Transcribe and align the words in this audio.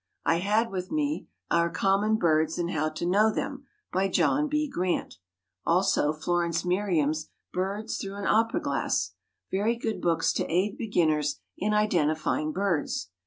I 0.25 0.37
had 0.37 0.71
with 0.71 0.89
me 0.91 1.27
"Our 1.51 1.69
Common 1.69 2.15
Birds 2.15 2.57
and 2.57 2.71
How 2.71 2.89
to 2.89 3.05
Know 3.05 3.31
Them," 3.31 3.67
by 3.93 4.07
John 4.07 4.47
B. 4.47 4.67
Grant; 4.67 5.19
also 5.63 6.11
Florence 6.11 6.65
Merriam's 6.65 7.29
"Birds 7.53 7.99
Through 7.99 8.15
an 8.15 8.25
Opera 8.25 8.61
Glass" 8.61 9.11
very 9.51 9.75
good 9.75 10.01
books 10.01 10.33
to 10.33 10.51
aid 10.51 10.75
beginners 10.75 11.39
in 11.55 11.75
identifying 11.75 12.51
birds. 12.51 13.11